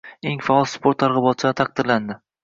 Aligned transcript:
Eng 0.29 0.39
faol 0.45 0.63
sport 0.69 0.99
targ‘ibotchilari 1.03 1.57
taqdirlandi 1.61 2.17